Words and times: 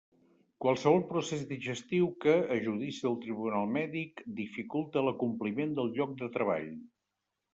Qualsevol 0.63 1.01
procés 1.09 1.41
digestiu 1.49 2.07
que, 2.25 2.33
a 2.55 2.57
judici 2.67 3.03
del 3.07 3.19
Tribunal 3.27 3.69
Mèdic, 3.75 4.25
dificulte 4.41 5.05
l'acompliment 5.09 5.77
del 5.81 5.95
lloc 5.99 6.19
de 6.23 6.33
treball. 6.39 6.73